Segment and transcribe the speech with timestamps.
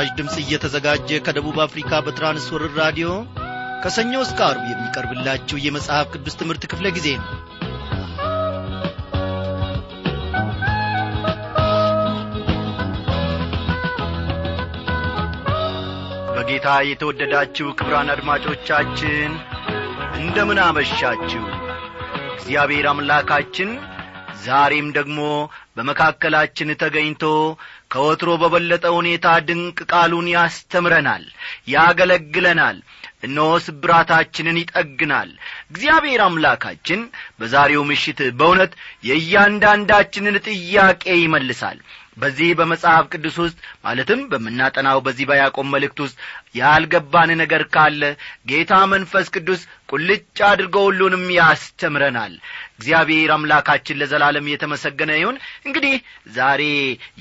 [0.00, 3.08] ይህ ምስራች ድምፅ እየተዘጋጀ ከደቡብ አፍሪካ በትራንስወርር ራዲዮ
[3.82, 7.26] ከሰኞ እስከ አርብ የሚቀርብላችሁ የመጽሐፍ ቅዱስ ትምህርት ክፍለ ጊዜ ነው።
[16.34, 19.32] በጌታ የተወደዳችሁ ክብራን አድማጮቻችን
[20.20, 21.44] እንደምን አመሻችሁ።
[22.34, 23.72] እግዚአብሔር አምላካችን
[24.42, 25.20] ዛሬም ደግሞ
[25.76, 27.24] በመካከላችን ተገኝቶ
[27.92, 31.24] ከወትሮ በበለጠ ሁኔታ ድንቅ ቃሉን ያስተምረናል
[31.74, 32.78] ያገለግለናል።
[33.24, 35.30] እነሆ ስብራታችንን ይጠግናል።
[35.70, 37.00] እግዚአብሔር አምላካችን
[37.40, 38.74] በዛሬው ምሽት በእውነት
[39.08, 41.78] የእያንዳንዳችንን ጥያቄ ይመልሳል
[42.18, 46.16] በዚህ በመጽሐፍ ቅዱስ ውስጥ ማለትም በምናጠናው በዚህ በያዕቆብ መልእክት ውስጥ
[46.58, 48.02] ያልገባን ነገር ካለ
[48.50, 49.60] ጌታ መንፈስ ቅዱስ
[49.90, 52.32] ቁልጭ አድርጎ ሁሉንም ያስተምረናል።
[52.74, 55.94] እግዚአብሔር አምላካችን ለዘላለም የተመሰገነ ይሁን። እንግዲህ
[56.34, 56.62] ዛሬ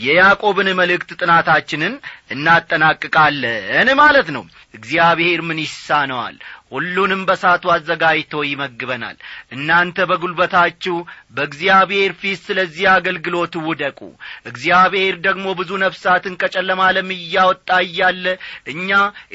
[0.06, 1.94] የያዕቆብን መልእክት ጥናታችንን
[2.36, 6.36] እናጠናቅቃለን ማለት ነው። እግዚአብሔር ምን ይሳነዋል
[6.72, 9.18] ሁሉንም በሳቱ አዘጋጅቶ ይመግበናል።
[9.56, 10.96] እናንተ በጒልበታችሁ
[11.36, 14.00] በእግዚአብሔር ፊት ስለዚህ አገልግሎት ውደቁ።
[14.50, 18.26] እግዚአብሔር ደግሞ ብዙ ነፍሳትን ከጨለማ ዓለም እያወጣ እያለ
[18.74, 18.90] እኛ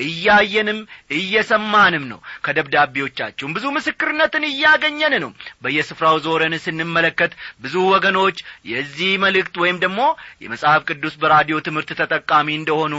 [0.07, 0.81] እያየንም
[1.19, 8.39] እየሰማንም ነው። ከደብዳቤዎቻችሁም ብዙ ምስክርነትን እያገኘን ነው። በየስፍራው ዞረን ስንመለከት ብዙ ወገኖች
[8.73, 10.01] የዚህ መልእክት ወይም ደግሞ
[10.45, 12.95] የመጽሐፍ ቅዱስ በራዲዮ ትምህርት ተጠቃሚ እንደሆኑ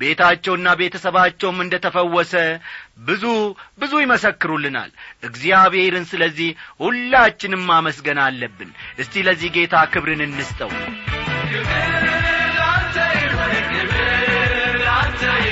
[0.00, 2.34] ቤታቸውና ቤተሰባቸውም እንደ ተፈወሰ
[3.00, 3.24] ብዙ
[3.78, 4.90] ብዙ ይመሰክሩልናል።
[5.22, 10.72] እግዚአብሔርን ስለዚህ ሁላችንም ማመስገን አለብን። እስቲ ለዚህ ጌታ ክብርን እንስጠው።
[15.12, 15.49] ኢየሱስ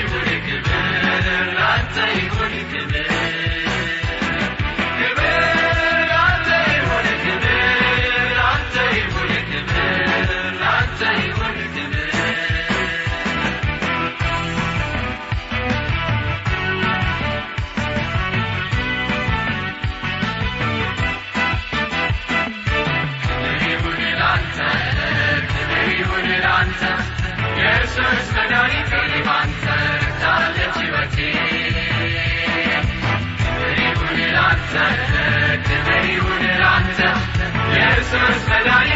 [38.09, 38.88] Christmas, and I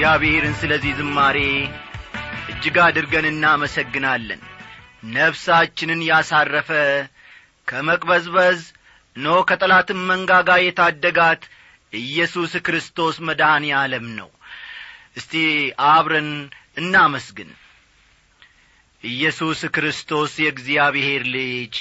[0.00, 1.38] እግዚአብሔርን ስለዚህ ዝማሬ
[2.50, 4.40] እጅግ አድርገን እናመሰግናለን።
[5.16, 6.70] ነፍሳችንን ያሳረፈ
[7.68, 8.60] ከመቅበዝበዝ
[9.16, 11.42] ኖ ከጠላትም መንጋጋ የታደጋት
[11.92, 14.30] ኢየሱስ ክርስቶስ መድኃኔ ዓለም ነው።
[15.16, 15.34] እስቲ
[15.90, 16.30] አብረን
[16.80, 17.50] እናመስግን።
[19.04, 21.76] ኢየሱስ ክርስቶስ የእግዚአብሔር ልጅ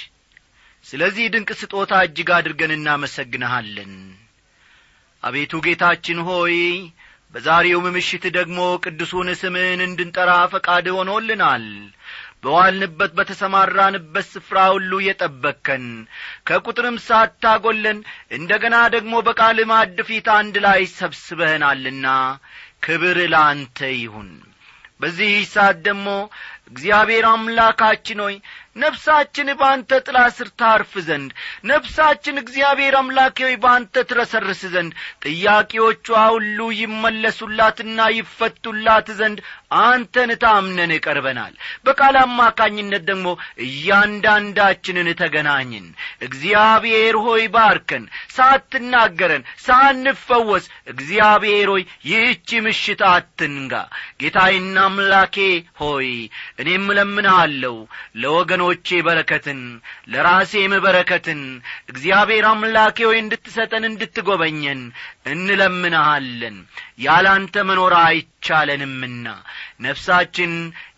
[0.86, 3.94] ስለዚህ ድንቅ ስጦታ እጅግ አድርገን እናመሰግንሃለን።
[5.24, 6.57] አቤቱ ጌታችን ሆይ
[7.34, 11.66] በዛሬውም ምሽት ደግሞ ቅዱሱን ስምህን እንድንጠራ ፈቃድ ሆኖልናል።
[12.44, 15.85] በዋልንበት በተሰማራንበት ስፍራ ሁሉ የጠበቅከን
[16.47, 17.98] ከቁጥርም ሳታጐለን
[18.38, 22.07] እንደ ገና ደግሞ በቃል ማዕድ ፊት አንድ ላይ ሰብስበህናልና
[22.83, 24.30] ክብር ለአንተ ይሁን።
[25.01, 26.07] በዚህ ሰዓት ደግሞ
[26.71, 28.36] እግዚአብሔር አምላካችን ሆይ
[28.75, 31.31] ነፍሳችን በአንተ ጥላ ስር ታርፍ ዘንድ
[31.69, 34.92] ነፍሳችን እግዚአብሔር አምላኬ ሆይ በአንተ ትረሰርስ ዘንድ
[35.25, 39.39] ጥያቄዎቿ ሁሉ ይመለሱላትና ይፈቱላት ዘንድ
[39.80, 41.54] አንተን ታምነን ቀርበናል።
[41.86, 43.27] በቃል አማካኝነት ደግሞ
[43.66, 45.88] እያንዳንዳችንን ተገናኝን።
[46.27, 48.06] እግዚአብሔር ሆይ ባርከን
[48.36, 53.74] ሳትናገረን ሳንፈወስ እግዚአብሔር ሆይ ይህቺ ምሽት አትንጋ።
[54.22, 55.36] ጌታዬና አምላኬ
[55.81, 56.10] ሆይ
[56.60, 57.75] እኔም እለምንሃለሁ
[58.59, 59.59] ለወገኖቼ በረከትን
[60.11, 61.41] ለራሴም በረከትን
[61.91, 64.81] እግዚአብሔር አምላኬ ሆይ እንድትሰጠን እንድትጐበኘን
[65.33, 66.57] እንለምንሃለን።
[67.03, 69.25] ያላንተ መኖር አይቻለንምና
[69.85, 70.53] ነፍሳችን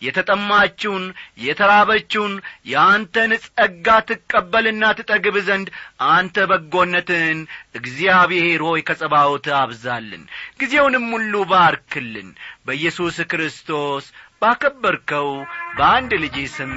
[0.06, 1.06] የተጠማችውን
[1.46, 2.34] የተራበችውን
[2.72, 5.70] የአንተን ጸጋ ትቀበልና ትጠግብ ዘንድ
[6.12, 7.40] አንተ በጎነትን
[7.80, 10.26] እግዚአብሔር ሆይ ከጸባዖት አብዛልን።
[10.62, 12.32] ጊዜውንም ሁሉ ባርክልን።
[12.66, 14.08] በኢየሱስ ክርስቶስ
[14.42, 15.28] ባከበርከው
[15.76, 16.72] በአንድ ልጅ ስም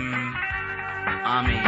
[1.29, 1.65] አሜን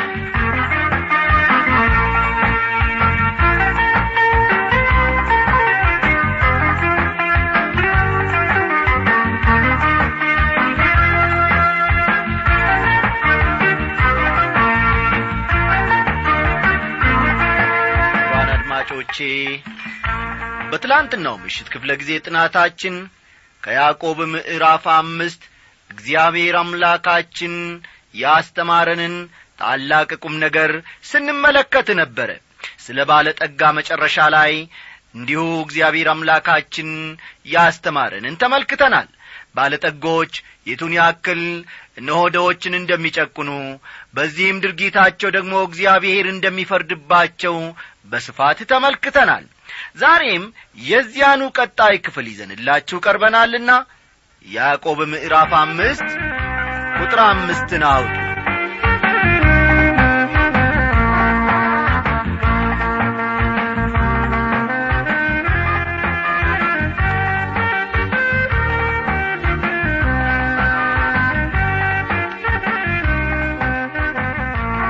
[18.57, 19.19] አድማጮቼ።
[20.71, 22.95] በትላንትናው ምሽት ክፍለ ጊዜ ጥናታችን
[23.63, 25.43] ከያዕቆብ ምዕራፍ አምስት
[25.91, 27.55] እግዚአብሔር አምላካችን
[28.17, 29.15] ያስተማረንን
[29.61, 30.71] ታላቅ ቁም ነገር
[31.11, 32.31] ስንመለከት ነበረ።
[32.85, 34.53] ስለ ባለ ጠጋ መጨረሻ ላይ
[35.17, 36.89] እንዲሁ እግዚአብሔር አምላካችን
[37.53, 39.09] ያስተማረንን ተመልክተናል።
[39.57, 40.33] ባለጠጎች
[40.67, 41.41] የቱን ያክል
[42.01, 43.51] እነሆ ደዎችን እንደሚጨቁኑ
[44.17, 47.57] በዚህም ድርጊታቸው ደግሞ እግዚአብሔር እንደሚፈርድባቸው
[48.13, 49.45] በስፋት ተመልክተናል።
[50.03, 50.45] ዛሬም
[50.89, 53.71] የዚያኑ ቀጣይ ክፍል ይዘንላችሁ ቀርበናልና
[54.47, 56.09] ያዕቆብ ምዕራፍ አምስት
[56.99, 58.15] ቁጥር አምስትን አውጡ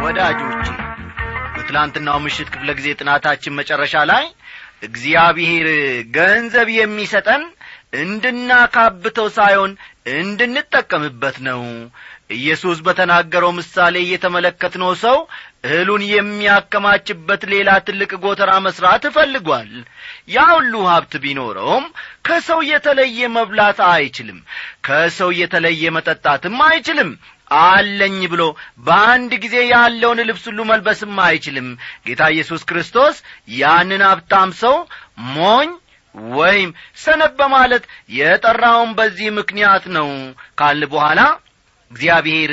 [0.02, 0.66] ወዳጆቼ
[1.54, 4.24] በትላንትናው ምሽት ክፍለ ጊዜ ጥናታችን መጨረሻ ላይ
[4.88, 5.68] እግዚአብሔር
[6.16, 7.42] ገንዘብ የሚሰጠን
[7.96, 9.72] እንድናካብተው ሳይሆን
[10.16, 11.60] እንድንጠቀምበት ነው።
[12.36, 15.18] ኢየሱስ በተናገረው ምሳሌ እየተመለከትነው ሰው
[15.66, 19.70] እህሉን የሚያከማችበት ሌላ ትልቅ ጎተራ መሥራት እፈልጓል
[20.34, 21.84] ያ ሁሉ ሀብት ቢኖረውም
[22.28, 24.38] ከሰው የተለየ መብላት አይችልም
[24.86, 27.12] ከሰው የተለየ መጠጣትም አይችልም።
[27.60, 28.42] አለኝ ብሎ
[28.86, 31.68] በአንድ ጊዜ ያለውን ልብስ ሁሉ መልበስም አይችልም።
[32.06, 33.16] ጌታ ኢየሱስ ክርስቶስ
[33.56, 34.76] ያንን ሀብታም ሰው
[35.36, 35.68] ሞኝ
[36.36, 36.70] ወይም
[37.02, 37.84] ሰነፍ በማለት
[38.18, 40.08] የጠራውን በዚህ ምክንያት ነው
[40.60, 41.20] ካል በኋላ
[41.90, 42.52] እግዚአብሔር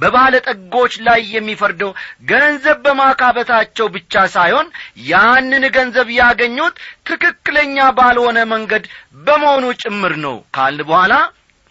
[0.00, 1.90] በባለጠጎች ላይ የሚፈርደው
[2.30, 4.68] ገንዘብ በማካበታቸው ብቻ ሳይሆን
[5.10, 6.76] ያንን ገንዘብ ያገኙት
[7.10, 8.86] ትክክለኛ ባልሆነ መንገድ
[9.26, 11.14] በመሆኑ ጭምር ነው ካል በኋላ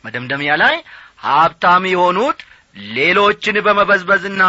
[0.04, 0.76] መደምደሚያ ላይ
[1.28, 2.40] ሀብታም የሆኑት
[2.96, 4.44] ሌሎችን በመበዝበዝና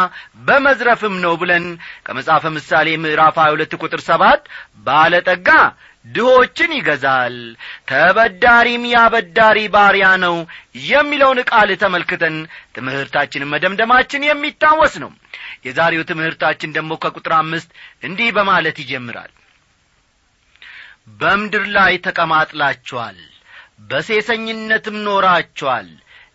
[0.47, 1.65] በመዝረፍም ነው ብለን
[2.07, 4.43] ከመጽሐፈ ምሳሌ ምዕራፍ 22 ቁጥር ሰባት
[4.87, 5.49] ባለጠጋ
[6.05, 7.35] ድሆችን ይገዛል።
[7.89, 10.37] ተበዳሪም ያበዳሪ ባሪያ ነው
[10.87, 12.37] የሚለውን ቃል ተመልክተን
[12.77, 15.11] ትምህርታችንን መደምደማችን የሚታወስ ነው።
[15.67, 17.71] የዛሬው ትምህርታችን ደግሞ ከቁጥር አምስት
[18.03, 19.33] እንዲህ በማለት ይጀምራል።
[21.21, 23.19] በምድር ላይ ተቀማጥላችኋል
[23.91, 25.89] በሴሰኝነትም ኖራችኋል።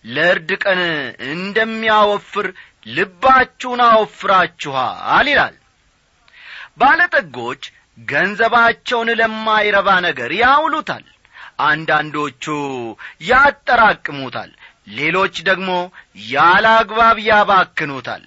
[0.06, 0.80] ለእርድ ቀን
[1.36, 2.48] እንደሚያወፍር
[2.88, 5.56] ልባችሁን አወፍራችኋል ይላል።
[6.78, 7.64] ባለጠጎች
[7.98, 11.06] ገንዘባቸውን ለማይረባ ነገር ያውሉታል።
[11.66, 12.46] አንዳንዶቹ
[13.30, 14.50] ያጠራቅሙታል
[14.92, 15.70] ሌሎች ደግሞ
[16.32, 18.24] ያለ አግባብ ያባክኑታል።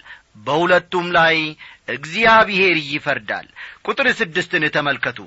[0.46, 1.36] በሁለቱም ላይ
[1.88, 3.46] እግዚአብሔር ይፈርዳል።
[3.86, 5.18] ቁጥር ስድስትን ተመልከቱ።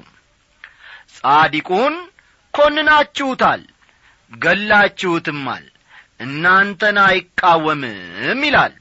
[1.18, 1.96] ጻዲቁን
[2.54, 3.62] ኰንናችሁታል
[4.32, 5.66] ገላችሁትማል
[6.20, 8.74] እናንተን አይቃወምም ይላል።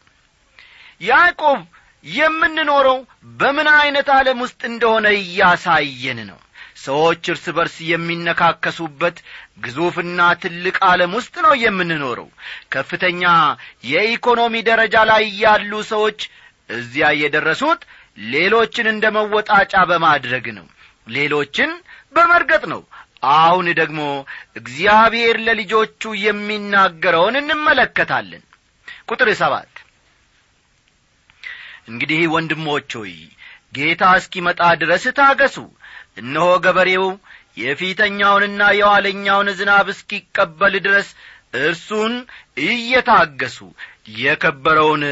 [1.02, 1.60] ያዕቆብ
[2.04, 2.98] የምንኖረው
[3.40, 6.38] በምን ዐይነት ዓለም ውስጥ እንደሆነ እያሳየን ነው።
[6.84, 9.16] ሰዎች እርስ በርስ የሚነካከሱበት
[9.64, 12.28] ግዙፍና ትልቅ ዓለም ውስጥ ነው የምንኖረው።
[12.74, 13.22] ከፍተኛ
[13.90, 16.20] የኢኮኖሚ ደረጃ ላይ ያሉ ሰዎች
[16.70, 17.82] እዚያ የደረሱት
[18.30, 20.66] ሌሎችን እንደ መወጣጫ በማድረግ ነው።
[21.08, 21.70] ሌሎችን
[22.16, 22.82] በመርገጥ ነው።
[23.36, 24.00] አሁን ደግሞ
[24.60, 28.42] እግዚአብሔር ለልጆቹ የሚናገረውን እንመለከታለን።
[29.08, 29.72] ቁጥር ሰባት
[31.88, 33.14] እንግዲህ ወንድሞች ሆይ
[33.76, 35.56] ጌታ እስኪመጣ ድረስ ታገሱ።
[36.20, 37.06] እነሆ ገበሬው
[37.60, 41.08] የፊተኛውንና የኋለኛውን ዝናብ እስኪቀበል ድረስ
[41.60, 42.12] እርሱን
[42.66, 43.58] እየታገሱ
[44.20, 45.02] የከበረውን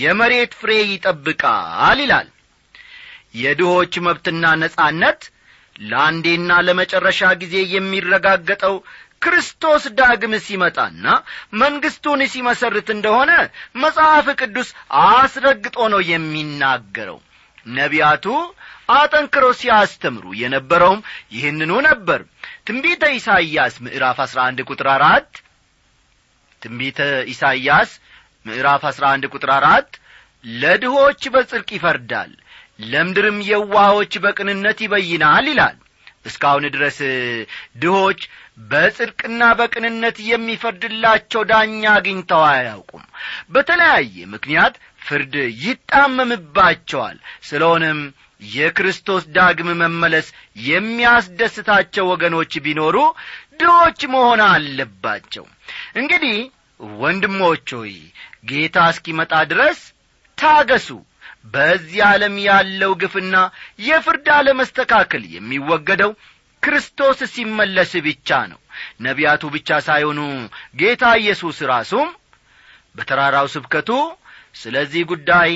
[0.00, 2.28] የመሬት ፍሬ ይጠብቃል ይላል።
[3.40, 5.22] የድሆች መብትና ነጻነት
[5.82, 8.76] ለአንዴና ለመጨረሻ ጊዜ የሚረጋገጠው
[9.22, 11.04] ክርስቶስ ዳግም ሲመጣና
[11.60, 13.30] መንግሥቱን ሲመሰርት እንደሆነ
[13.82, 14.68] መጽሐፍ ቅዱስ
[15.06, 17.18] አስረግጦ ነው የሚናገረው።
[17.70, 18.26] ነቢያቱ
[18.94, 21.00] አጠንክረው ሲያስተምሩ የነበረውም
[21.34, 22.20] ይህንኑ ነበር።
[22.66, 25.30] ትንቢተ ኢሳይያስ ምዕራፍ አሥራ አንድ ቁጥር አራት።
[26.62, 27.00] ትንቢተ
[27.32, 27.90] ኢሳይያስ
[28.46, 29.90] ምዕራፍ አሥራ አንድ ቁጥር አራት።
[30.44, 32.32] ለድሆች በጽድቅ ይፈርዳል
[32.84, 35.76] ለምድርም የዋሆች በቅንነት ይበይናል ይላል።
[36.26, 36.98] እስካሁን ድረስ
[37.78, 38.20] ድሆች
[38.58, 43.04] በጽድቅና በቅንነት የሚፈርድላቸው ዳኛ አግኝተው አያውቁም።
[43.50, 45.34] በተለያየ ምክንያት ፍርድ
[45.64, 48.00] ይጣመምባቸዋል። ስለሆነም
[48.50, 50.26] የክርስቶስ ዳግም መመለስ
[50.68, 52.96] የሚያስደስታቸው ወገኖች ቢኖሩ
[53.60, 55.44] ድሆች መሆን አለባቸው።
[56.00, 56.38] እንግዲህ
[57.00, 57.94] ወንድሞች ሆይ
[58.48, 59.78] ጌታ እስኪመጣ ድረስ
[60.38, 60.88] ታገሱ።
[61.52, 63.34] በዚህ ዓለም ያለው ግፍና
[63.86, 66.12] የፍርድ አለመስተካከል የሚወገደው
[66.62, 68.60] ክርስቶስ ሲመለስ ብቻ ነው።
[69.00, 70.20] ነቢያቱ ብቻ ሳይሆኑ
[70.76, 72.08] ጌታ ኢየሱስ ራሱም
[72.96, 73.90] በተራራው ስብከቱ
[74.54, 75.50] ስለዚህ ጉዳይ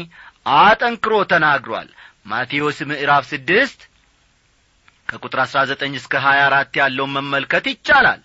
[0.60, 1.88] አጠንክሮ ተናግሯል።
[2.26, 3.80] ማቴዎስ ምዕራፍ ስድስት
[5.08, 8.20] ከቁጥር አሥራ ዘጠኝ እስከ ሀያ አራት ያለውን መመልከት ይቻላል።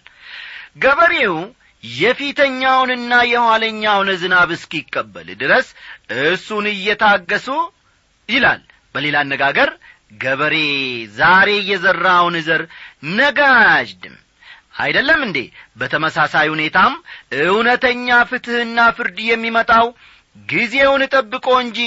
[0.77, 1.35] ገበሬው
[1.83, 5.67] የፊተኛውንና የኋለኛውን ዝናብ እስኪቀበል ድረስ
[6.19, 7.47] እርሱን እየታገሱ
[8.29, 8.61] ይላል።
[8.95, 9.69] በሌላ አነጋገር
[10.11, 10.55] ገበሬ
[11.15, 12.61] ዛሬ የዘራውን ዘር
[13.15, 14.15] ነገ አያጭድም
[14.79, 15.37] አይደለም እንዴ?
[15.79, 16.93] በተመሳሳይ ሁኔታም
[17.43, 19.85] እውነተኛ ፍትሕና ፍርድ የሚመጣው
[20.47, 21.79] ጊዜውን ጠብቆ እንጂ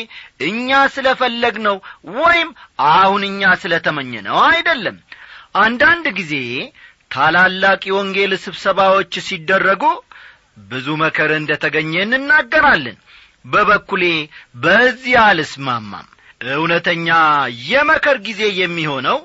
[0.49, 1.77] እኛ ስለ ፈለግ ነው
[2.19, 2.51] ወይም
[2.93, 4.97] አሁን እኛ ስለ ተመኘ ነው አይደለም።
[5.63, 6.33] አንዳንድ ጊዜ
[7.11, 9.85] ታላላቅ የወንጌል ስብሰባዎች ሲደረጉ
[10.71, 12.97] ብዙ መከር እንደ ተገኘ እንናገራለን።
[13.45, 14.05] በበኩሌ
[14.63, 16.09] በዚህ አልስማማም
[16.41, 17.09] እውነተኛ
[17.69, 19.19] የመከር ጊዜ የሚሆነው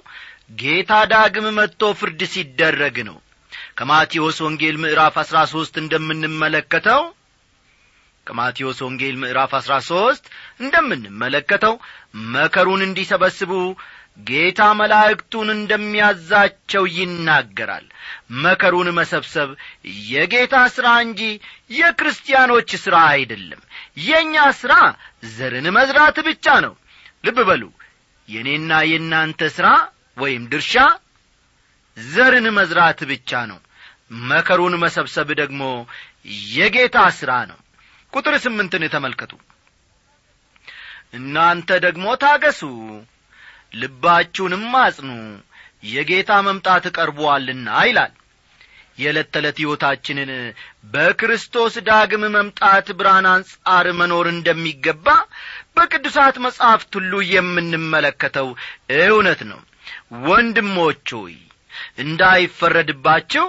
[0.61, 3.17] ጌታ ዳግም መጥቶ ፍርድ ሲደረግ ነው።
[3.77, 7.01] ከማቴዎስ ወንጌል ምዕራፍ አሥራ ሦስት እንደምንመለከተው
[8.27, 10.25] ከማቴዎስ ወንጌል ምዕራፍ አሥራ ሦስት
[10.63, 11.73] እንደምንመለከተው
[12.35, 13.51] መከሩን እንዲሰበስቡ
[14.25, 17.85] ጌታ መላእክቱን እንደሚያዛቸው ይናገራል።
[18.43, 19.49] መከሩን መሰብሰብ
[20.09, 21.21] የጌታ ሥራ እንጂ
[21.77, 23.61] የክርስቲያኖች ሥራ አይደለም።
[24.05, 24.75] የእኛ ሥራ
[25.33, 26.73] ዘርን መዝራት ብቻ ነው
[27.23, 27.63] ልብ በሉ።
[28.29, 29.67] የእኔና የእናንተ ሥራ
[30.17, 30.73] ወይም ድርሻ
[31.97, 33.59] ዘርን መዝራት ብቻ ነው።
[34.29, 35.61] መከሩን መሰብሰብ ደግሞ
[36.53, 37.59] የጌታ ሥራ ነው።
[38.13, 39.31] ቁጥር ስምንትን ተመልከቱ።
[41.13, 42.61] እናንተ ደግሞ ታገሱ
[43.73, 45.09] ልባችሁንም አጽኑ
[45.85, 48.13] የጌታ መምጣት ቀርቦአልና ይላል።
[48.97, 50.31] የዕለት ተዕለት ሕይወታችንን
[50.93, 55.07] በክርስቶስ ዳግም መምጣት ብርሃን አንጻር መኖር እንደሚገባ
[55.77, 58.47] በቅዱሳት መጻሕፍት ሁሉ የምንመለከተው
[59.01, 59.59] እውነት ነው።
[60.25, 61.35] ወንድሞች ሆይ
[62.03, 63.45] እንዳይፈረድባችሁ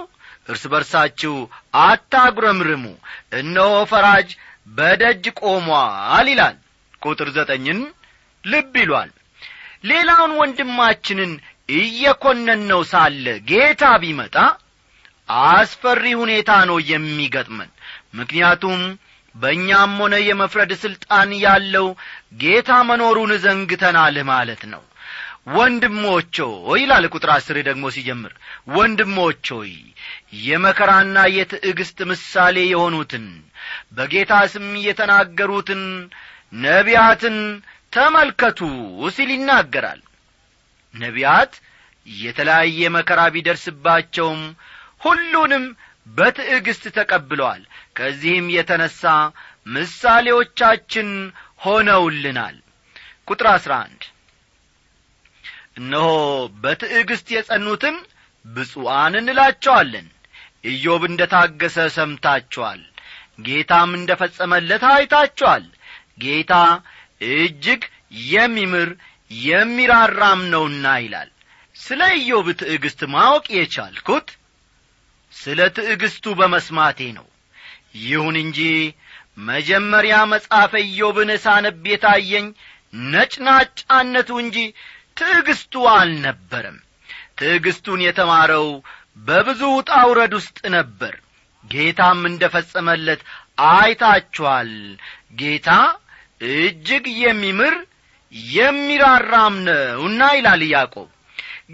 [0.49, 1.35] እርስ በርሳችሁ
[1.81, 2.85] አታጉረምርሙ።
[3.39, 4.29] እነሆ ፈራጅ
[4.77, 6.57] በደጅ ቆሟል ይላል።
[7.01, 7.79] ቁጥር ዘጠኝን
[8.43, 9.11] ልብ ይሏል።
[9.89, 11.31] ሌላውን ወንድማችንን
[11.75, 14.35] እየኰነነው ሳለ ጌታ ቢመጣ
[15.49, 17.69] አስፈሪ ሁኔታ ነው የሚገጥመን።
[18.13, 18.81] ምክንያቱም
[19.35, 21.87] በእኛም ሆነ የመፍረድ ሥልጣን ያለው
[22.41, 24.83] ጌታ መኖሩን ዘንግተናል ማለት ነው።
[25.55, 28.31] ወንድሞች ሆይ ይላል ቁጥር አስር ደግሞ ሲጀምር
[28.75, 29.47] ወንድሞች
[30.45, 33.25] የመከራና የትዕግስት ምሳሌ የሆኑትን
[33.97, 35.83] በጌታ ስም የተናገሩትን
[36.63, 37.37] ነቢያትን
[37.93, 38.59] ተመልከቱ
[39.15, 40.01] ሲል ይናገራል።
[40.93, 41.53] ነቢያት
[42.07, 44.41] የተለያየ መከራ ቢደርስባቸውም
[45.05, 45.63] ሁሉንም
[46.07, 47.61] በትዕግስት ተቀብለዋል።
[47.97, 49.01] ከዚህም የተነሣ
[49.75, 51.09] ምሳሌዎቻችን
[51.63, 52.57] ሆነውልናል።
[53.27, 54.01] ቁጥር አሥራ አንድ
[55.77, 56.09] እነሆ
[56.63, 57.95] በትዕግስት የጸኑትን
[58.45, 60.07] ብፁዓን እንላቸዋለን።
[60.67, 62.81] ኢዮብ እንደ ታገሰ ሰምታችኋል።
[63.39, 65.65] ጌታም እንደ ፈጸመለት አይታችኋል።
[66.21, 66.53] ጌታ
[67.31, 67.81] እጅግ
[68.29, 68.89] የሚምር
[69.45, 71.29] የሚራራም ነውና ይላል።
[71.75, 74.27] ስለ ኢዮብ ትዕግስት ማወቅ የቻልኩት
[75.35, 77.27] ስለ ትዕግስቱ በመስማቴ ነው።
[78.03, 78.59] ይሁን እንጂ
[79.47, 82.45] መጀመሪያ መጽሐፈ ኢዮብን ሳነብ የታየኝ
[83.11, 84.57] ነጭናጫነቱ እንጂ
[85.17, 86.77] ትዕግስቱ አልነበረም።
[87.39, 88.67] ትዕግስቱን የተማረው
[89.19, 89.91] በብዙ ውጣ
[90.35, 91.13] ውስጥ ነበር።
[91.71, 93.21] ጌታም እንደ ፈጸመለት
[93.69, 94.71] አይታችኋል።
[95.35, 95.69] ጌታ
[96.41, 97.75] እጅግ የሚምር
[98.53, 101.09] የሚራራም ነውና ይላል ያዕቆብ።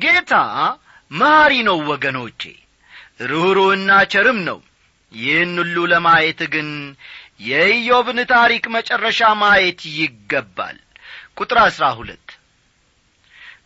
[0.04, 0.34] ጌታ
[1.12, 2.42] መሐሪ ነው ወገኖቼ
[3.22, 4.60] ርኅሩህና ቸርም ነው።
[5.12, 6.70] ይህን ሁሉ ለማየት ግን
[7.48, 10.78] የኢዮብን ታሪክ መጨረሻ ማየት ይገባል።
[11.38, 12.28] ቁጥር አሥራ ሁለት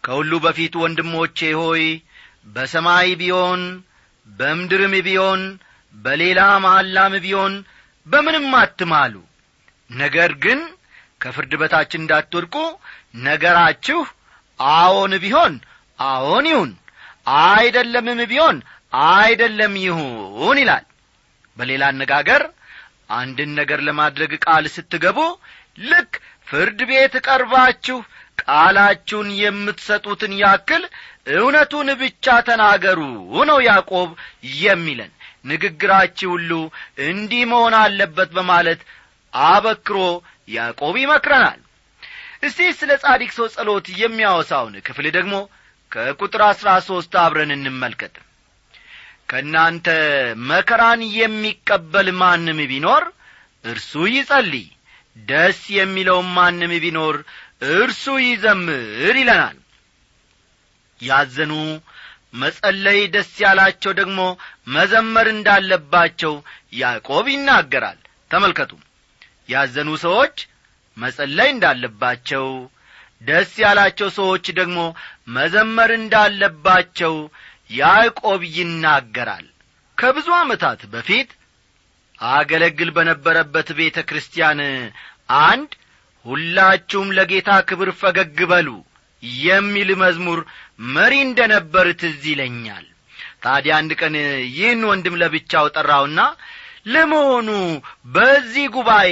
[0.04, 1.84] ከሁሉ በፊት ወንድሞቼ ሆይ
[2.48, 3.62] በሰማይ ቢሆን
[4.28, 5.42] በምድርም ቢሆን
[5.96, 7.54] በሌላ መሐላም ቢሆን
[8.08, 9.14] በምንም አትማሉ።
[9.90, 10.60] ነገር ግን
[11.22, 12.56] ከፍርድ በታች እንዳትወድቁ
[13.26, 14.00] ነገራችሁ
[14.60, 15.54] አዎን ቢሆን
[16.00, 16.72] አዎን ይሁን
[17.42, 18.58] አይደለምም ቢሆን
[19.14, 20.86] አይደለም ይሁን ይላል።
[21.58, 22.44] በሌላ አነጋገር
[23.16, 25.20] አንድን ነገር ለማድረግ ቃል ስትገቡ
[25.86, 26.14] ልክ
[26.48, 27.98] ፍርድ ቤት ቀርባችሁ
[28.44, 30.84] ቃላችሁን የምትሰጡትን ያክል
[31.36, 33.00] እውነቱን ብቻ ተናገሩ
[33.50, 34.10] ነው ያዕቆብ
[34.62, 35.12] የሚለን።
[35.46, 36.52] ንግግራችሁ ሁሉ
[37.08, 38.82] እንዲህ መሆን አለበት በማለት
[39.34, 39.98] አበክሮ
[40.50, 41.60] ያዕቆብ ይመክረናል።
[42.44, 45.36] እስቲ ስለ ጻዲቅ ሰው ጸሎት የሚያወሳውን ክፍል ደግሞ
[45.92, 48.16] ከቁጥር አሥራ ሦስት አብረን እንመልከት
[49.30, 49.88] ከእናንተ
[50.50, 53.04] መከራን የሚቀበል ማንም ቢኖር
[53.66, 54.68] እርሱ ይጸልይ
[55.18, 57.16] ደስ የሚለውም ማንም ቢኖር
[57.76, 58.82] እርሱ ይዘምር
[59.18, 59.58] ይለናል።
[61.00, 61.54] ያዘኑ
[62.34, 64.20] መጸለይ ደስ ያላቸው ደግሞ
[64.76, 66.34] መዘመር እንዳለባቸው
[66.80, 68.00] ያዕቆብ ይናገራል።
[68.32, 68.72] ተመልከቱ።
[69.50, 70.36] ያዘኑ ሰዎች
[70.98, 72.48] መጸለይ እንዳለባቸው
[73.22, 74.80] ደስ ያላቸው ሰዎች ደግሞ
[75.36, 77.14] መዘመር እንዳለባቸው
[77.70, 79.46] ያዕቆብ ይናገራል።
[79.98, 81.30] ከብዙ ዓመታት በፊት
[82.20, 84.60] አገለግል በነበረበት ቤተ ክርስቲያን
[85.46, 85.72] አንድ
[86.26, 88.70] ሁላችሁም ለጌታ ክብር ፈገግ በሉ
[89.44, 90.40] የሚል መዝሙር
[90.96, 92.86] መሪ እንደ ነበር ትዝ ይለኛል።
[93.44, 94.16] ታዲያ አንድ ቀን
[94.52, 96.20] ይህን ወንድም ለብቻው ጠራውና
[96.88, 97.50] ለመሆኑ
[98.16, 99.12] በዚህ ጉባኤ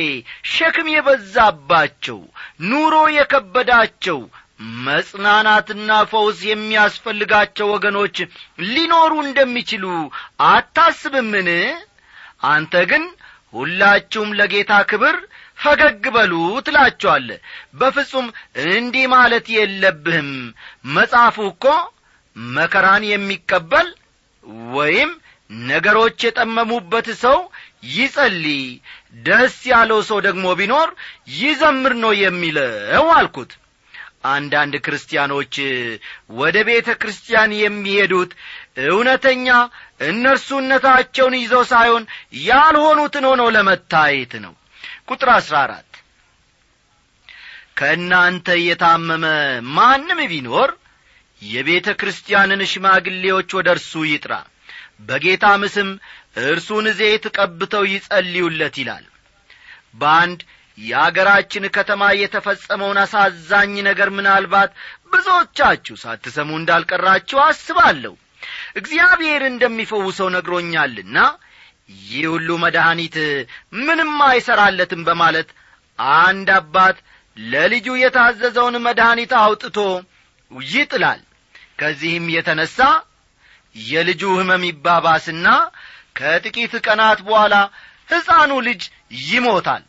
[0.51, 2.19] ሸክም የበዛባቸው
[2.69, 4.19] ኑሮ የከበዳቸው
[4.85, 8.17] መጽናናትና ፈውስ የሚያስፈልጋቸው ወገኖች
[8.67, 9.85] ሊኖሩ እንደሚችሉ
[10.49, 11.49] አታስብምን?
[12.49, 13.03] አንተ ግን
[13.53, 15.17] ሁላችሁም ለጌታ ክብር
[15.59, 16.33] ፈገግ በሉ
[16.67, 17.27] ትላቸዋለ
[17.79, 18.27] በፍጹም
[18.69, 20.31] እንዲህ ማለት የለብህም።
[20.95, 21.65] መጽሐፉ እኮ
[22.55, 23.89] መከራን የሚቀበል
[24.75, 25.11] ወይም
[25.67, 27.37] ነገሮች የጠመሙበት ሰው
[27.93, 28.63] ይጸልይ
[29.25, 30.89] ደስ ያለው ሰው ደግሞ ቢኖር
[31.37, 33.51] ይዘምር ነው የሚለው አልኩት
[34.31, 35.55] አንዳንድ ክርስቲያኖች
[36.37, 38.31] ወደ ቤተ ክርስቲያን የሚሄዱት
[38.87, 39.47] እውነተኛ
[40.07, 42.05] እነርሱነታቸውን ይዘው ሳይሆን
[42.45, 44.53] ያልሆኑትን ሆነው ለመታየት ነው።
[45.09, 45.89] ቁጥር አሥራ አራት
[47.77, 49.25] ከእናንተ የታመመ
[49.73, 50.71] ማንም ቢኖር
[51.41, 54.33] የቤተ ክርስቲያንን ሽማግሌዎች ወደ እርሱ ይጥራ።
[55.07, 55.89] በጌታም ስም
[56.43, 59.05] እርሱን ዘይት ቀብተው ይጸልዩለት ይላል።
[59.95, 60.39] በአንድ
[60.77, 64.71] የአገራችን ከተማ የተፈጸመውን አሳዛኝ ነገር ምናልባት
[65.13, 68.13] ብዙዎቻችሁ ሳትሰሙ እንዳልቀራችሁ አስባለሁ።
[68.79, 71.17] እግዚአብሔር እንደሚፈውሰው ነግሮኛልና
[72.03, 73.15] ይህ ሁሉ መድኃኒት
[73.81, 75.49] ምንም አይሠራለትም በማለት
[76.19, 76.97] አንድ አባት
[77.37, 79.77] ለልጁ የታዘዘውን መድኃኒት አውጥቶ
[80.71, 81.21] ይጥላል።
[81.79, 82.77] ከዚህም የተነሣ
[83.75, 85.47] የልጁ ሕመም ይባባስና
[86.17, 87.55] ከጥቂት ቀናት በኋላ
[88.09, 88.81] ሕፃኑ ልጅ
[89.25, 89.83] ይሞታል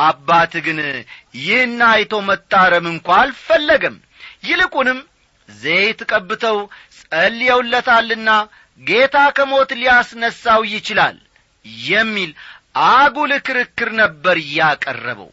[0.00, 0.78] አባት ግን
[1.38, 3.96] ይህን አይቶ መታረም እንኳ አልፈለገም።
[4.48, 4.98] ይልቁንም
[5.48, 6.58] ዘይት ቀብተው
[7.00, 8.30] ጸልየውለታልና
[8.80, 11.16] ጌታ ከሞት ሊያስነሳው ይችላል
[11.86, 12.30] የሚል
[12.90, 15.30] አጉል ክርክር ነበር ያቀረበው።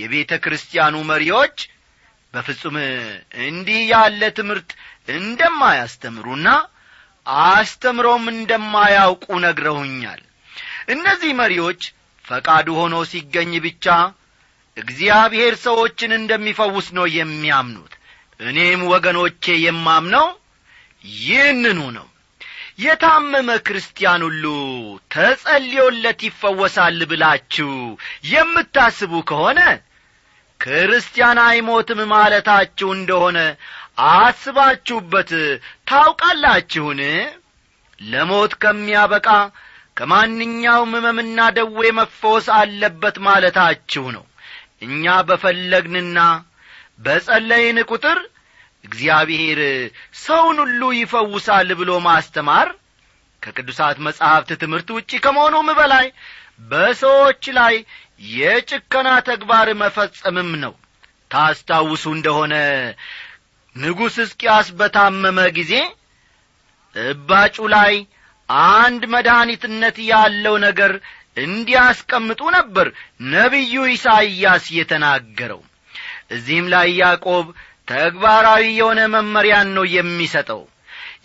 [0.00, 1.56] የቤተ ክርስቲያኑ መሪዎች
[2.34, 2.76] በፍጹም
[3.46, 4.70] እንዲህ ያለ ትምህርት
[5.16, 6.48] እንደማያስተምሩና
[7.48, 10.22] አስተምሮም እንደማያውቁ ነግረውኛል።
[10.88, 11.82] እነዚህ መሪዎች
[12.24, 13.86] ፈቃዱ ሆኖ ሲገኝ ብቻ
[14.76, 17.92] እግዚአብሔር ሰዎችን እንደሚፈውስ ነው የሚያምኑት።
[18.40, 20.26] እኔም ወገኖቼ የማምነው
[21.20, 22.06] ይህንኑ ነው።
[22.78, 24.44] የታመመ ክርስቲያን ሁሉ
[25.14, 27.72] ተጸልዮለት ይፈወሳል ብላችሁ
[28.32, 29.60] የምታስቡ ከሆነ
[30.60, 33.38] ክርስቲያን አይሞትም ማለታችሁ እንደሆነ
[34.14, 35.30] አስባችሁበት
[35.88, 37.00] ታውቃላችሁን?
[37.98, 39.28] ለሞት ከሚያበቃ
[39.96, 44.24] ከማንኛውም ሕመምና ደዌ መፈወስ አለበት ማለታችሁ ነው።
[44.86, 46.18] እኛ በፈለግንና
[47.00, 48.18] በጸለይን ቁጥር
[48.84, 49.60] እግዚአብሔር
[50.22, 52.68] ሰውን ሁሉ ይፈውሳል ብሎ ማስተማር
[53.42, 56.06] ከቅዱሳት መጻሕፍት ትምህርት ውጪ ከመሆኑም በላይ
[56.70, 57.74] በሰዎች ላይ
[58.32, 60.74] የጭከና ተግባር መፈጸምም ነው።
[61.30, 62.54] ታስታውሱ እንደሆነ
[63.76, 65.74] ንጉሥ ሕዝቅያስ በታመመ ጊዜ
[66.96, 67.94] እባጩ ላይ
[68.74, 70.92] አንድ መድኃኒትነት ያለው ነገር
[71.44, 72.86] እንዲያስቀምጡ ነበር
[73.34, 75.60] ነቢዩ ኢሳይያስ የተናገረው።
[76.30, 77.46] እዚህም ላይ ያዕቆብ
[77.88, 80.60] ተግባራዊ የሆነ መመሪያን ነው የሚሰጠው።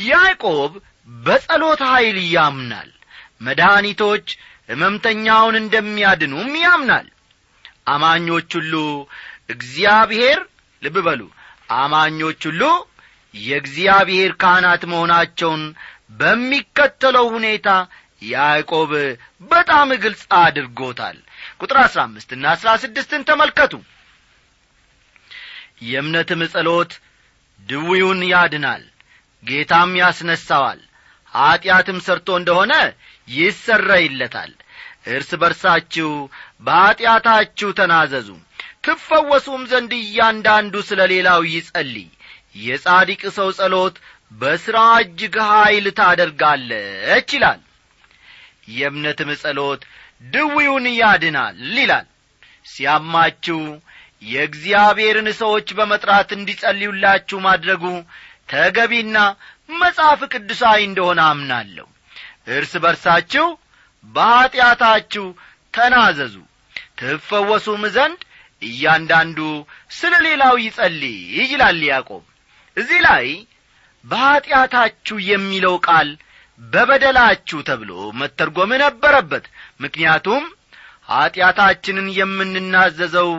[0.07, 0.71] ያዕቆብ
[1.19, 2.89] በጸሎት ኀይል ያምናል
[3.41, 4.27] መድኃኒቶች
[4.69, 7.07] ሕመምተኛውን እንደሚያድኑም ያምናል።
[7.87, 8.73] አማኞች ሁሉ
[9.49, 10.39] እግዚአብሔር
[10.81, 11.21] ልብ በሉ
[11.77, 12.63] አማኞች ሁሉ
[13.33, 15.63] የእግዚአብሔር ካህናት መሆናቸውን
[16.11, 17.69] በሚከተለው ሁኔታ
[18.25, 18.91] ያዕቆብ
[19.51, 21.17] በጣም ግልጽ አድርጎታል።
[21.61, 23.73] ቁጥር አሥራ አምስትና አሥራ ስድስትን ተመልከቱ።
[25.83, 26.91] የእምነትም ጸሎት
[27.59, 28.83] ድዊውን ያድናል
[29.43, 30.79] ጌታም ያስነሣዋል
[31.33, 32.73] ኀጢአትም ሰርቶ እንደሆነ
[33.27, 34.51] ይሰረይለታል።
[35.07, 36.09] እርስ በርሳችሁ
[36.67, 38.29] በኀጢአታችሁ ተናዘዙ
[38.85, 42.07] ትፈወሱም ዘንድ እያንዳንዱ ስለ ሌላው ይጸልይ።
[42.59, 43.95] የጻዲቅ ሰው ጸሎት
[44.31, 47.61] በሥራ እጅግ ኀይል ታደርጋለች ይላል።
[48.69, 49.81] የእምነትም ጸሎት
[50.27, 52.07] ድዊውን ያድናል ይላል።
[52.71, 53.59] ሲያማችሁ
[54.25, 57.83] የእግዚአብሔርን ሰዎች በመጥራት እንዲጸልዩላችሁ ማድረጉ
[58.49, 59.17] ተገቢና
[59.75, 61.87] መጽሐፍ ቅዱሳዊ እንደሆነ አምናለሁ።
[62.49, 63.47] እርስ በርሳችሁ
[64.05, 65.25] በኀጢአታችሁ
[65.73, 66.35] ተናዘዙ
[66.99, 68.21] ትፈወሱም ዘንድ
[68.61, 69.39] እያንዳንዱ
[69.97, 72.23] ስለ ሌላው ይጸልይ ይላል ያዕቆብ።
[72.77, 73.27] እዚህ ላይ
[74.05, 76.09] በኀጢአታችሁ የሚለው ቃል
[76.61, 79.45] በበደላችሁ ተብሎ መተርጎም ነበረበት።
[79.83, 80.43] ምክንያቱም
[81.09, 83.31] ኀጢአታችንን የምንናዘዘው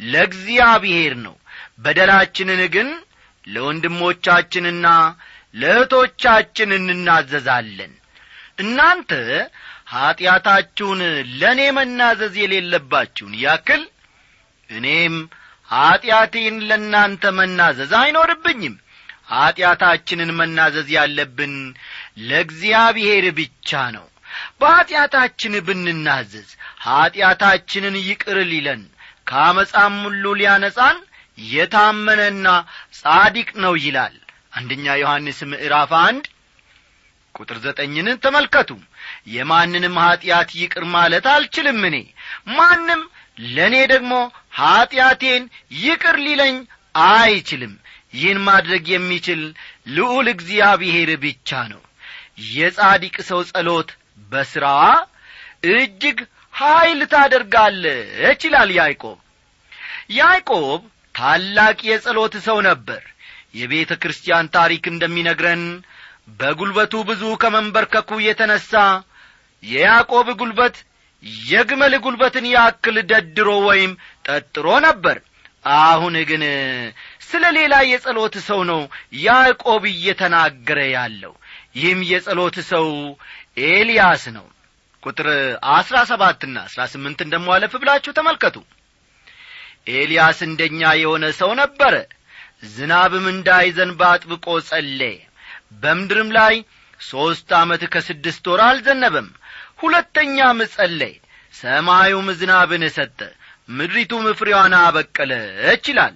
[0.00, 1.34] ለእግዚአብሔር ነው።
[1.78, 2.88] በደላችንን ግን
[3.44, 4.86] ለወንድሞቻችንና
[5.54, 7.92] ለእህቶቻችን እንናዘዛለን።
[8.58, 9.10] እናንተ
[9.92, 11.00] ኀጢአታችሁን
[11.40, 13.82] ለእኔ መናዘዝ የሌለባችሁን ያክል
[14.68, 15.14] እኔም
[15.68, 18.74] ኀጢአቴን ለእናንተ መናዘዝ አይኖርብኝም
[19.32, 21.54] ኀጢአታችንን መናዘዝ ያለብን
[22.28, 24.06] ለእግዚአብሔር ብቻ ነው።
[24.60, 26.50] በኀጢአታችን ብንናዘዝ
[26.86, 28.82] ኀጢአታችንን ይቅር ሊለን
[29.26, 30.98] ከአመፃም ሁሉ ሊያነጻን
[31.38, 32.46] የታመነና
[32.98, 34.14] ጻዲቅ ነው ይላል
[34.52, 36.24] አንደኛ ዮሐንስ ምዕራፍ አንድ
[37.34, 38.70] ቁጥር ዘጠኝን ተመልከቱ።
[39.34, 41.96] የማንንም ኀጢአት ይቅር ማለት አልችልም እኔ
[42.56, 43.02] ማንም
[43.48, 44.12] ለእኔ ደግሞ
[44.58, 45.44] ኀጢአቴን
[45.78, 46.56] ይቅር ሊለኝ
[47.10, 47.72] አይችልም
[48.14, 49.42] ይህን ማድረግ የሚችል
[49.96, 51.82] ልዑል እግዚአብሔር ብቻ ነው።
[52.52, 53.90] የጻዲቅ ሰው ጸሎት
[54.30, 54.82] በሥራዋ
[55.72, 56.18] እጅግ
[56.54, 59.18] ኀይል ታደርጋለች ይላል ያዕቆብ።
[60.16, 60.80] ያዕቆብ
[61.14, 63.02] ታላቅ የጸሎት ሰው ነበር።
[63.54, 65.62] የቤተ ክርስቲያን ታሪክ እንደሚነግረን
[66.38, 68.70] በጒልበቱ ብዙ ከመንበርከኩ የተነሣ
[69.62, 70.76] የያዕቆብ ጒልበት
[71.46, 73.92] የግመል ጒልበትን ያክል ደድሮ ወይም
[74.26, 75.18] ጠጥሮ ነበር።
[75.82, 76.42] አሁን ግን
[77.32, 78.80] ስለ ሌላ የጸሎት ሰው ነው
[79.22, 81.32] ያዕቆብ እየተናገረ ያለው።
[81.76, 82.86] ይህም የጸሎት ሰው
[83.68, 84.46] ኤልያስ ነው።
[85.02, 85.28] ቁጥር
[85.72, 88.56] አሥራ ሰባትና አሥራ ስምንትን ደሞ ብላችሁ ተመልከቱ።
[89.92, 91.94] ኤልያስ እንደኛ የሆነ ሰው ነበረ።
[92.72, 95.16] ዝናብም እንዳይዘንብ አጥብቆ ጸለየ።
[95.82, 96.54] በምድርም ላይ
[97.00, 99.28] ሦስት ዓመት ከስድስት ወር አልዘነበም።
[99.82, 101.14] ሁለተኛም ጸለየ።
[101.54, 103.18] ሰማዩም ዝናብን ሰጠ
[103.70, 106.14] ምድሪቱም ፍሬዋን አበቀለች ይላል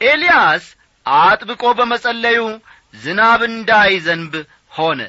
[0.00, 0.64] ኤልያስ
[1.06, 2.40] አጥብቆ በመጸለዩ
[2.94, 4.32] ዝናብ እንዳይዘንብ
[4.76, 5.00] ሆነ።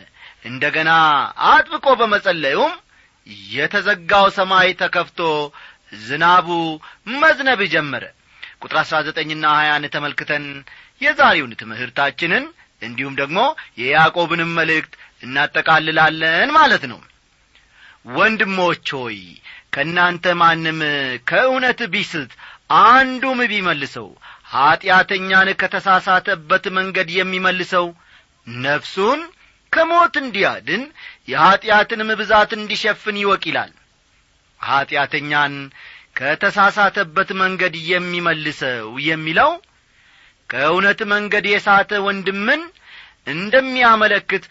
[0.45, 0.91] እንደ ገና
[1.51, 2.73] አጥብቆ በመጸለዩም
[3.51, 5.19] የተዘጋው ሰማይ ተከፍቶ
[6.03, 6.47] ዝናቡ
[7.15, 8.03] መዝነብ ጀመረ።
[8.61, 10.45] ቁጥር አሥራ ዘጠኝና ሀያን ተመልክተን
[11.01, 12.45] የዛሬውን ትምህርታችንን
[12.81, 13.39] እንዲሁም ደግሞ
[13.81, 14.93] የያዕቆብንም መልእክት
[15.23, 16.99] እናጠቃልላለን ማለት ነው።
[18.15, 19.19] ወንድሞች ሆይ
[19.73, 20.79] ከእናንተ ማንም
[21.29, 22.31] ከእውነት ቢስት
[22.83, 24.07] አንዱም ቢመልሰው
[24.55, 27.87] ኀጢአተኛን ከተሳሳተበት መንገድ የሚመልሰው
[28.47, 29.21] ነፍሱን
[29.73, 30.83] ከሞት እንዲያድን
[31.27, 33.71] የኀጢአትንም ብዛት እንዲሸፍን ይወቅ ይላል።
[34.59, 35.55] ኀጢአተኛን
[36.19, 39.51] ከተሳሳተበት መንገድ የሚመልሰው የሚለው
[40.49, 42.61] ከእውነት መንገድ የሳተ ወንድምን
[43.35, 44.43] እንደሚያመለክት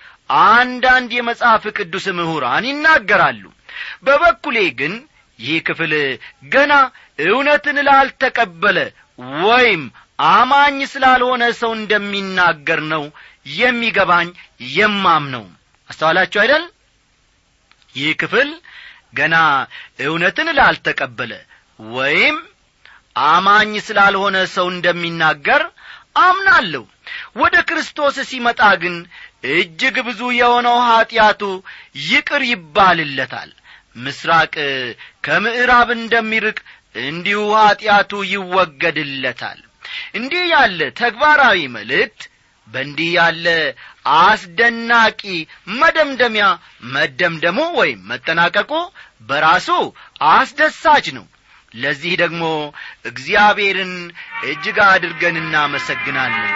[0.49, 3.43] አንዳንድ የመጽሐፍ ቅዱስ ምሁራን ይናገራሉ።
[4.05, 4.95] በበኩሌ ግን
[5.39, 5.93] ይህ ክፍል
[6.53, 6.73] ገና
[7.25, 8.79] እውነትን ላልተቀበለ
[9.43, 9.83] ወይም
[10.33, 13.05] አማኝ ስላልሆነ ሰው እንደሚናገር ነው
[13.57, 14.29] የሚገባኝ
[14.75, 15.45] የማምነው
[15.91, 16.65] አስተዋላችሁ አይደል?
[17.95, 18.49] ይህ ክፍል
[19.15, 19.35] ገና
[20.07, 21.33] እውነትን ላልተቀበለ
[21.79, 22.37] ወይም
[23.27, 25.63] አማኝ ስላልሆነ ሰው እንደሚናገር
[26.23, 26.83] አምናለሁ።
[27.37, 28.97] ወደ ክርስቶስ ሲመጣ ግን
[29.55, 31.43] እጅግ ብዙ የሆነው ኀጢአቱ
[32.05, 33.51] ይቅር ይባልለታል።
[33.97, 34.55] ምስራቅ
[35.25, 36.59] ከምዕራብ እንደሚርቅ
[36.95, 39.61] እንዲሁ ኀጢአቱ ይወገድለታል።
[40.19, 42.23] እንዲህ ያለ ተግባራዊ መልእክት
[42.69, 43.47] በእንዲህ ያለ
[44.21, 45.21] አስደናቂ
[45.81, 46.47] መደምደሚያ
[46.95, 48.73] መደምደሙ ወይም መጠናቀቁ
[49.29, 49.69] በራሱ
[50.33, 51.27] አስደሳች ነው።
[51.75, 52.43] ለዚህ ደግሞ
[53.11, 53.95] እግዚአብሔርን
[54.49, 56.51] እጅግ አድርገን እናመሰግናለን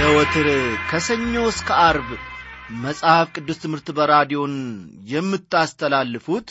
[0.00, 0.46] ዘወትር
[0.90, 2.08] ከሰኞ እስከ አርብ
[2.80, 4.54] መጽሐፍ ቅዱስ ትምህርት በራዲዮን
[5.10, 6.48] የምታስተላልፉት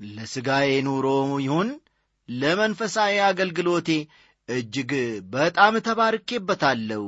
[0.00, 1.06] ለሥጋዬ ኑሮ
[1.44, 1.68] ይሁን
[2.28, 3.88] ለመንፈሳዊ አገልግሎቴ
[4.48, 4.92] እጅግ
[5.34, 7.04] በጣም ተባርኬበታለሁ።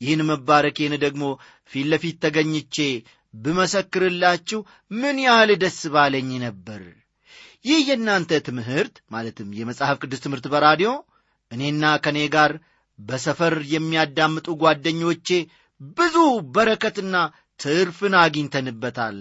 [0.00, 1.24] ይህን መባረኬን ደግሞ
[1.70, 2.76] ፊት ለፊት ተገኝቼ
[3.34, 6.82] ብመሰክርላችሁ ምን ያህል ደስ ባለኝ ነበር!
[7.64, 10.90] ይህ የእናንተ ትምህርት ማለትም የመጽሐፍ ቅዱስ ትምህርት በራዲዮ
[11.52, 12.52] እኔና ከእኔ ጋር
[12.98, 15.28] በሰፈር የሚያዳምጡ ጓደኞቼ
[15.96, 16.16] ብዙ
[16.54, 17.16] በረከትና
[17.60, 19.16] ትርፍን አግኝተንበታል።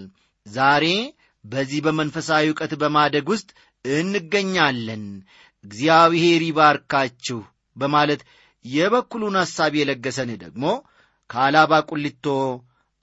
[0.46, 0.86] ዛሬ
[1.46, 3.50] በዚህ በመንፈሳዊ እውቀት በማደግ ውስጥ
[3.86, 5.06] እንገኛለን።
[5.64, 7.40] እግዚአብሔር ይባርካችሁ
[7.76, 8.22] በማለት
[8.66, 10.66] የበኩሉን ሐሳብ የለገሰን ደግሞ
[11.30, 12.26] ከአላባ ቁሊቶ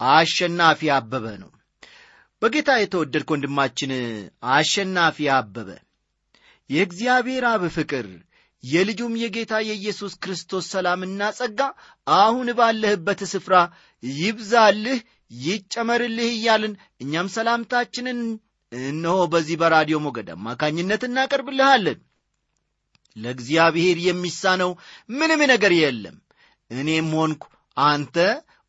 [0.01, 1.51] አሸናፊ አበበ ነው።
[2.43, 3.91] በጌታ የተወደድክ ወንድማችን
[4.51, 5.69] አሸናፊ አበበ
[6.71, 8.07] የእግዚአብሔር አብ ፍቅር
[8.65, 11.61] የልጁም የጌታ የኢየሱስ ክርስቶስ ሰላምና ጸጋ
[12.17, 13.55] አሁን ባለህበት ስፍራ
[14.03, 15.01] ይብዛልህ
[15.41, 18.21] ይጨመርልህ እያልን እኛም ሰላምታችንን
[18.73, 21.99] እነሆ በዚህ በራዲዮ ሞገድ አማካኝነት እናቀርብልሃለን።
[23.17, 24.71] ለእግዚአብሔር የሚሳነው
[25.11, 26.17] ምንም ነገር የለም።
[26.71, 27.45] እኔም ሆንኩ
[27.77, 28.17] አንተ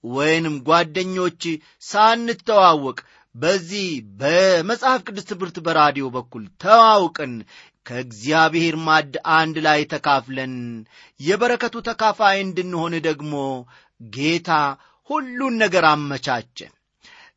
[0.04, 1.44] ወይንም ጓደኞች
[1.84, 2.98] ሳንተዋወቅ
[3.36, 3.88] በዚህ
[4.20, 7.34] በመጽሐፍ ቅዱስ ትምህርት በራዲዮ በኩል ተዋውቀን
[7.86, 10.54] ከእግዚአብሔር ማድ አንድ ላይ ተካፍለን
[11.20, 13.34] የበረከቱ ተካፋይ እንድንሆን ደግሞ
[14.12, 14.50] ጌታ
[15.10, 16.58] ሁሉን ነገር አመቻቸ።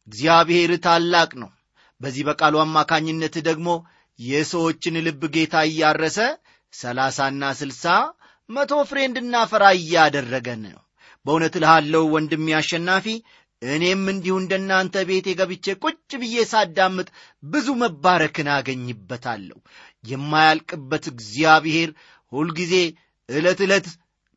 [0.09, 1.51] እግዚአብሔር ታላቅ ነው።
[2.01, 3.69] በዚህ በቃሉ አማካኝነት ደግሞ
[4.19, 6.19] የሰዎችን ልብ ጌታ እያረሰ
[6.73, 7.85] ሰላሳና ስልሳ
[8.49, 10.81] መቶ ፍሬ እንድናፈራ እያደረገን ነው።
[11.27, 13.07] በእውነት ልሃለው ወንድሜ አሸናፊ
[13.69, 17.09] እኔም እንዲሁ እንደናንተ ቤቴ ገብቼ ቁጭ ብዬ ሳዳምጥ
[17.45, 19.59] ብዙ መባረክን አገኝበታለሁ።
[20.05, 21.91] የማያልቅበት እግዚአብሔር
[22.33, 22.75] ሁልጊዜ
[23.29, 23.87] ዕለት ዕለት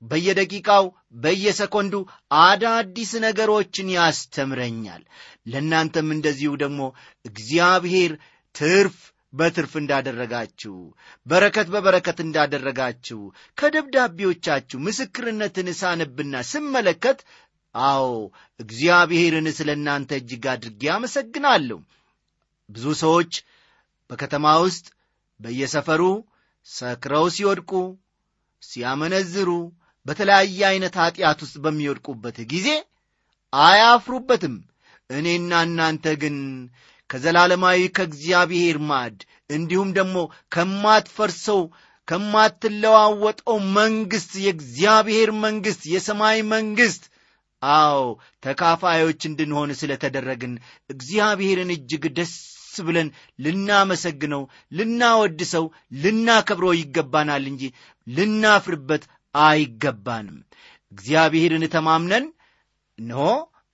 [0.01, 0.85] በየደቂቃው
[1.15, 1.93] በየሰኮንዱ
[2.41, 5.03] አዳዲስ ነገሮችን ያስተምረኛል።
[5.47, 6.81] ለእናንተም እንደዚሁ ደግሞ
[7.25, 8.11] እግዚአብሔር
[8.55, 8.97] ትርፍ
[9.33, 10.75] በትርፍ እንዳደረጋችሁ
[11.25, 13.19] በረከት በበረከት እንዳደረጋችሁ
[13.57, 17.19] ከደብዳቤዎቻችሁ ምስክርነትን ሳነብና ስመለከት
[17.85, 18.05] አዎ
[18.59, 21.79] እግዚአብሔርን ስለ እናንተ እጅግ አድርጌ አመሰግናለሁ።
[22.69, 23.33] ብዙ ሰዎች
[24.09, 24.85] በከተማ ውስጥ
[25.39, 26.03] በየሰፈሩ
[26.67, 27.71] ሰክረው ሲወድቁ
[28.63, 29.49] ሲያመነዝሩ
[30.05, 32.67] በተለያየ ዐይነት ኀጢአት ውስጥ በሚወድቁበት ጊዜ
[33.53, 34.55] አያፍሩበትም።
[35.09, 36.37] እኔና እናንተ ግን
[37.09, 39.17] ከዘላለማዊ ከእግዚአብሔር ማድ
[39.49, 40.15] እንዲሁም ደግሞ
[40.53, 41.61] ከማትፈርሰው
[42.07, 47.03] ከማትለዋወጠው መንግሥት የእግዚአብሔር መንግሥት የሰማይ መንግሥት
[47.61, 47.99] አዎ
[48.43, 50.53] ተካፋዮች እንድንሆን ስለተደረግን
[50.89, 52.33] እግዚአብሔርን እጅግ ደስ
[52.87, 53.07] ብለን
[53.39, 54.41] ልናመሰግነው
[54.71, 55.65] ልናወድሰው
[56.01, 57.63] ልናከብረው ይገባናል እንጂ
[58.07, 59.03] ልናፍርበት
[59.35, 60.37] አይገባንም።
[60.91, 62.25] እግዚአብሔርን ተማምነን
[62.99, 63.25] እነሆ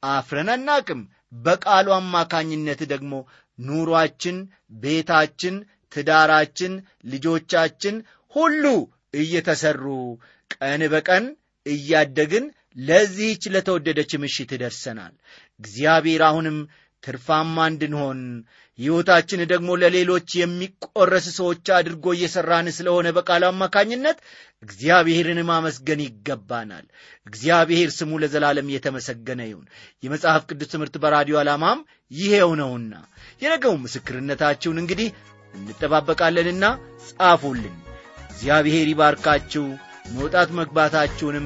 [0.03, 1.01] አፍረን አናቅም።
[1.43, 3.13] በቃሉ አማካኝነት ደግሞ
[3.59, 4.37] ኑሯችን
[4.83, 5.55] ቤታችን
[5.91, 6.73] ትዳራችን
[7.05, 7.95] ልጆቻችን
[8.33, 8.63] ሁሉ
[9.13, 9.83] እየተሰሩ
[10.53, 11.25] ቀን በቀን
[11.65, 15.13] እያደግን ለዚህች ለተወደደች ምሽት ደርሰናል።
[15.59, 16.57] እግዚአብሔር አሁንም
[17.03, 18.19] ትርፋማ እንድንሆን
[18.79, 24.17] ሕይወታችን ደግሞ ለሌሎች የሚቆረስ ሰዎች አድርጎ እየሠራን ስለሆነ በቃሉ አማካኝነት
[24.63, 26.85] እግዚአብሔርን ማመስገን ይገባናል።
[27.27, 29.67] እግዚአብሔር ስሙ ለዘላለም የተመሰገነ ይሁን።
[30.03, 31.81] የመጽሐፍ ቅዱስ ትምህርት በራዲዮ ዓላማም
[32.11, 32.93] ይሄው ነውና
[33.41, 35.09] የነገው ምስክርነታችሁን እንግዲህ
[35.53, 36.65] እንጠባበቃለንና
[37.09, 37.75] ጻፉልን።
[38.33, 39.65] እግዚአብሔር ይባርካችሁ።
[40.13, 41.45] መውጣት መግባታችሁንም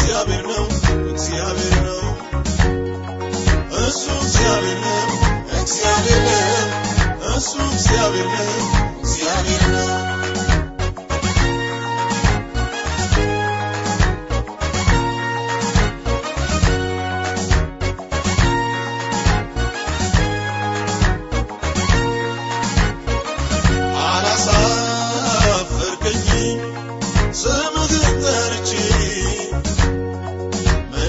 [5.73, 6.25] እግዚአብሔር
[7.29, 8.49] እሱ እግዚአብሔር ነው
[9.01, 9.91] እግዚአብሔር ነው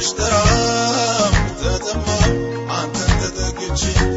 [0.04, 0.34] ሽተራ
[1.60, 2.06] ተጠማ
[2.76, 4.11] አንተን